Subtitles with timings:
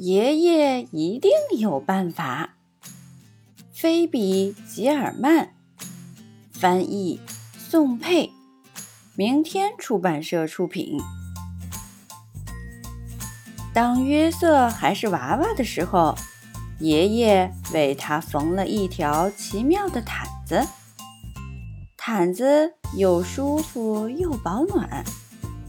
[0.00, 2.50] 爷爷一定有办法。
[3.72, 5.54] 菲比·吉尔曼
[6.52, 7.18] 翻译，
[7.58, 8.30] 宋佩，
[9.16, 11.00] 明天出版社出品。
[13.74, 16.14] 当约瑟还是娃娃的时候，
[16.78, 20.64] 爷爷为他缝了一条奇妙的毯子。
[21.96, 25.02] 毯子又舒服又保暖，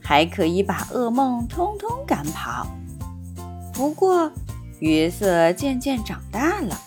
[0.00, 2.68] 还可以把噩梦通通赶跑。
[3.72, 4.30] 不过，
[4.80, 6.80] 约瑟渐渐长大了，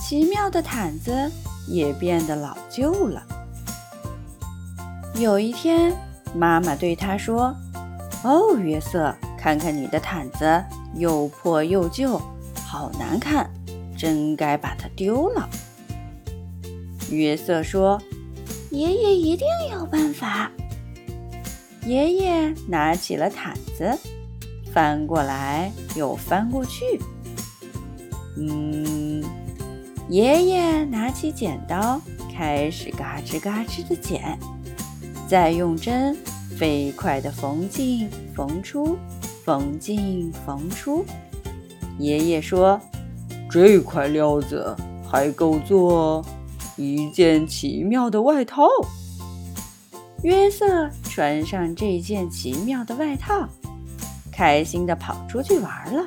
[0.00, 1.30] 奇妙的毯子
[1.68, 3.22] 也变得老旧了。
[5.16, 5.92] 有一天，
[6.34, 7.54] 妈妈对他说
[8.24, 12.20] ：“哦，约瑟，看看你的毯子，又破又旧，
[12.66, 13.48] 好难看，
[13.96, 15.48] 真该把它丢了。”
[17.10, 18.00] 约瑟说
[18.72, 20.50] ：“爷爷一定有办法。”
[21.86, 23.96] 爷爷拿起了毯子。
[24.74, 27.00] 翻过来又翻过去，
[28.36, 29.22] 嗯，
[30.08, 32.00] 爷爷拿起剪刀，
[32.36, 34.36] 开始嘎吱嘎吱的剪，
[35.28, 36.16] 再用针
[36.58, 38.98] 飞快地缝进缝出，
[39.44, 41.04] 缝进缝出。
[41.96, 42.80] 爷爷说
[43.48, 44.74] ：“这块料子
[45.08, 46.24] 还够做
[46.76, 48.66] 一件奇妙的外套。”
[50.24, 53.48] 约瑟穿上这件奇妙的外套。
[54.34, 56.04] 开心地跑出去玩了。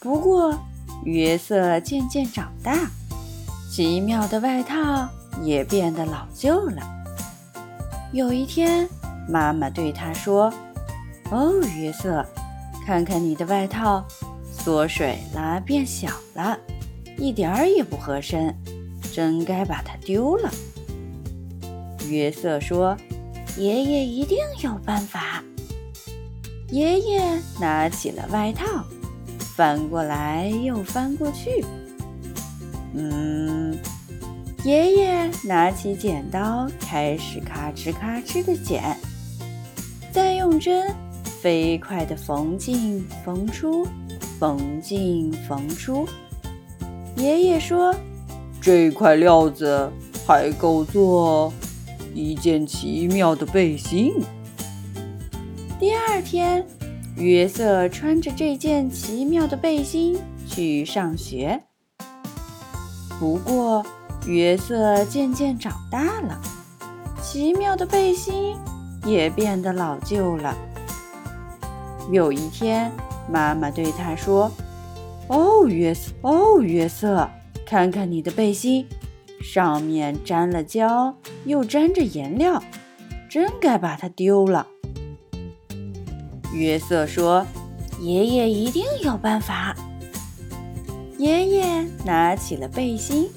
[0.00, 0.58] 不过，
[1.04, 2.90] 约瑟渐渐长大，
[3.70, 5.08] 奇妙的外套
[5.42, 6.82] 也变得老旧了。
[8.12, 8.88] 有一天，
[9.28, 10.52] 妈妈对他说
[11.30, 12.24] ：“哦，约瑟，
[12.84, 14.04] 看看你的外套，
[14.52, 16.58] 缩水了，变小了，
[17.16, 18.54] 一点儿也不合身，
[19.12, 20.50] 真该把它丢了。”
[22.08, 22.96] 约瑟说
[23.56, 25.42] ：“爷爷一定有办法。”
[26.74, 28.66] 爷爷拿起了外套，
[29.38, 31.64] 翻过来又翻过去。
[32.96, 33.78] 嗯，
[34.64, 38.82] 爷爷拿起剪刀，开始咔哧咔哧的剪，
[40.10, 40.92] 再用针
[41.40, 43.86] 飞快地缝进缝出，
[44.40, 46.08] 缝进缝出。
[47.14, 47.94] 爷爷说
[48.60, 49.88] ：“这块料子
[50.26, 51.52] 还够做
[52.12, 54.12] 一件奇妙的背心。”
[56.14, 56.64] 第二天，
[57.16, 60.16] 约瑟穿着这件奇妙的背心
[60.46, 61.60] 去上学。
[63.18, 63.84] 不过，
[64.24, 66.40] 约瑟渐渐长大了，
[67.20, 68.56] 奇妙的背心
[69.04, 70.56] 也变得老旧了。
[72.12, 72.92] 有一天，
[73.28, 74.52] 妈妈对他说
[75.26, 77.28] ：“哦，约瑟，哦，约瑟，
[77.66, 78.86] 看看你的背心，
[79.42, 82.62] 上面沾了胶，又沾着颜料，
[83.28, 84.68] 真该把它丢了。”
[86.54, 87.44] 约瑟说
[88.00, 89.74] ：“爷爷一定有办法。”
[91.18, 93.28] 爷爷拿起了背心，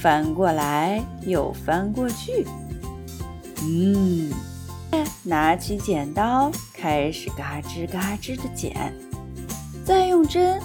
[0.00, 2.46] 翻过来又翻过去。
[3.62, 4.30] 嗯，
[5.22, 8.92] 拿起剪刀，开始嘎吱嘎吱的剪，
[9.84, 10.60] 再用针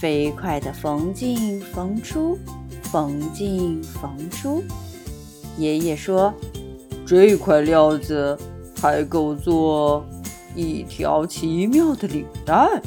[0.00, 2.38] 飞快地缝进缝出，
[2.82, 4.64] 缝进缝出。
[5.58, 6.32] 爷爷说
[7.06, 8.36] ：“这块料子
[8.80, 10.04] 还够做。”
[10.56, 12.82] 一条奇妙的领带。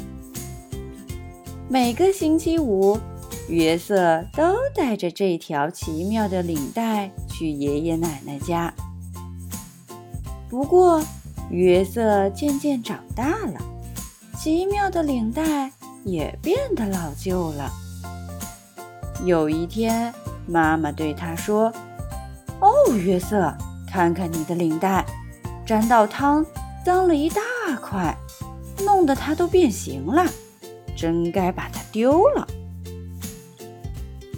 [1.68, 2.98] 每个星期五，
[3.48, 8.74] 约瑟都带着这条奇妙的领带去爷爷奶奶家。
[10.48, 11.00] 不过，
[11.48, 13.60] 约瑟渐渐长大了，
[14.36, 15.70] 奇妙的领带
[16.04, 17.70] 也变得老旧了。
[19.24, 20.12] 有一天，
[20.48, 21.72] 妈妈对他说
[22.60, 23.54] ：“哦，约瑟，
[23.86, 25.06] 看看你的领带，
[25.64, 26.44] 沾到汤，
[26.84, 27.40] 脏了一大。”
[27.90, 28.16] 快，
[28.84, 30.24] 弄得它都变形了，
[30.96, 32.46] 真该把它丢了。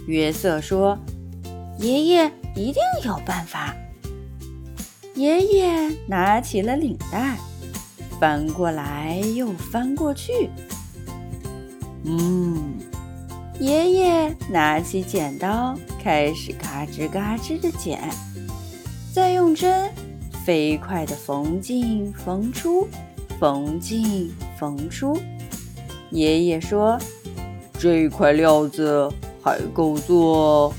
[0.07, 0.97] 约瑟说
[1.77, 3.75] ：“爷爷一定有办法。”
[5.13, 7.37] 爷爷拿起了领带，
[8.19, 10.49] 翻过来又翻过去。
[12.05, 12.79] 嗯，
[13.59, 18.01] 爷爷拿起剪刀，开始嘎吱嘎吱的剪，
[19.13, 19.91] 再用针
[20.43, 22.87] 飞快地缝进缝出。
[23.43, 25.19] 缝进缝出，
[26.11, 26.97] 爷爷说
[27.77, 29.11] ：“这块料子
[29.43, 30.73] 还够做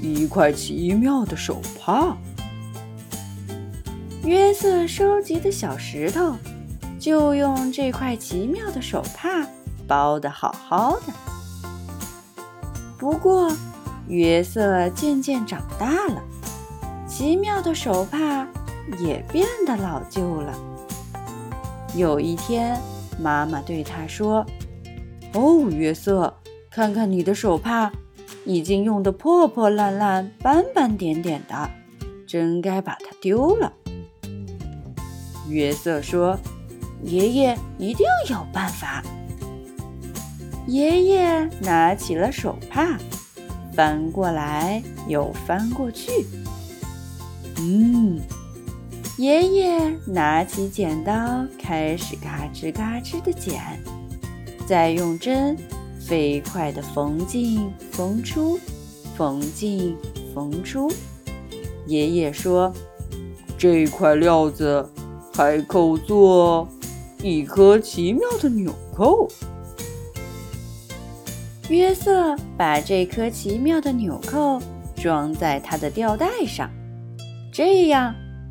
[0.00, 2.16] 一块奇妙的手帕。”
[4.22, 6.36] 约瑟收集的小石头
[7.00, 9.44] 就用这块奇妙的手帕
[9.88, 11.12] 包得好好的。
[12.96, 13.50] 不过，
[14.06, 16.22] 约瑟渐渐长大了，
[17.08, 18.46] 奇妙的手帕
[19.00, 20.56] 也变得老旧了。
[21.96, 22.80] 有一天，
[23.20, 24.44] 妈妈对他说
[25.32, 26.34] ：“哦，约瑟，
[26.70, 27.92] 看看你的手帕，
[28.44, 31.70] 已经用得破破烂烂、斑斑点点的，
[32.26, 33.72] 真该把它丢了。”
[35.48, 36.36] 约瑟说
[37.04, 39.02] ：“爷爷一定有办法。”
[40.66, 42.98] 爷爷拿起了手帕，
[43.72, 46.26] 翻过来又翻过去。
[47.58, 48.18] 嗯，
[49.16, 53.62] 爷爷拿起剪刀，开始嘎吱嘎吱的剪，
[54.66, 55.56] 再用针
[56.00, 58.58] 飞快地缝进缝出，
[59.16, 59.96] 缝进
[60.34, 60.90] 缝出。
[61.86, 62.74] 爷爷说
[63.56, 64.84] ：“这块料子
[65.32, 66.66] 还够做
[67.22, 69.28] 一颗奇妙的纽扣。”
[71.70, 74.60] 约瑟把这颗奇妙的纽扣
[74.96, 76.68] 装在他的吊带上，
[77.52, 78.12] 这样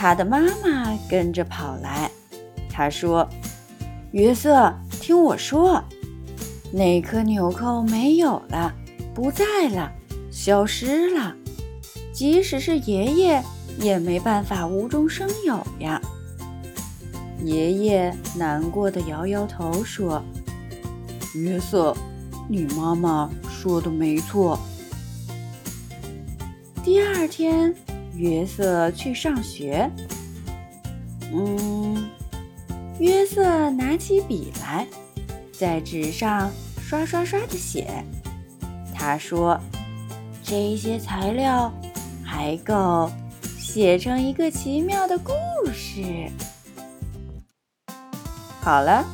[0.00, 2.08] 他的妈妈跟着跑来，
[2.70, 3.28] 他说
[4.14, 5.82] ：“约瑟，听我说，
[6.72, 8.72] 那颗纽扣没有了，
[9.12, 9.90] 不在了，
[10.30, 11.34] 消失了。
[12.12, 13.42] 即使是爷爷，
[13.80, 16.00] 也没办法无中生有呀。”
[17.42, 20.22] 爷爷难过的摇摇头说
[21.34, 21.92] ：“约瑟，
[22.48, 24.60] 你妈妈说的没错。”
[26.84, 27.74] 第二天，
[28.14, 29.90] 约瑟去上学。
[31.32, 32.08] 嗯，
[32.98, 34.86] 约瑟拿起笔来，
[35.52, 36.50] 在纸上
[36.80, 38.04] 刷刷刷的写。
[38.94, 39.60] 他说
[40.42, 41.72] ：“这些材料
[42.24, 43.10] 还够
[43.42, 45.32] 写成一个奇妙的故
[45.72, 46.02] 事。”
[48.60, 49.04] 好了，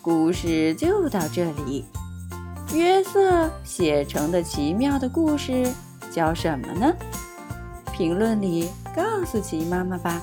[0.00, 1.84] 故事就到这里。
[2.74, 5.66] 约瑟写成的奇妙的故事
[6.10, 6.94] 叫什么呢？
[7.96, 10.20] 评论里告诉琪妈妈吧。